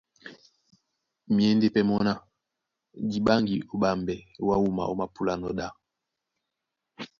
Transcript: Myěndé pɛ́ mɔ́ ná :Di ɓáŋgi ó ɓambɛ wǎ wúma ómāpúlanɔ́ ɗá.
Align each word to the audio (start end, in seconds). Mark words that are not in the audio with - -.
Myěndé 1.35 1.67
pɛ́ 1.73 1.83
mɔ́ 1.89 1.99
ná 2.07 2.13
:Di 3.09 3.17
ɓáŋgi 3.25 3.57
ó 3.71 3.75
ɓambɛ 3.81 4.15
wǎ 4.47 4.55
wúma 4.63 4.83
ómāpúlanɔ́ 4.91 5.55
ɗá. 5.57 5.67